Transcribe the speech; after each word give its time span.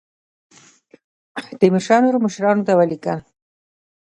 تیمورشاه 1.59 2.01
نورو 2.03 2.23
مشرانو 2.25 2.65
ته 2.67 2.73
ولیکل. 2.75 3.19